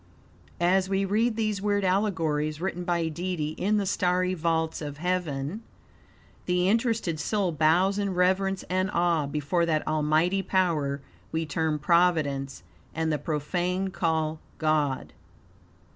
[0.59, 5.61] As we read these weird allegories, written by Deity in the starry vaults of heaven,
[6.47, 11.01] the interested soul bows in reverence and awe before that almighty power
[11.31, 12.63] we term Providence,
[12.95, 15.13] and the profane call God.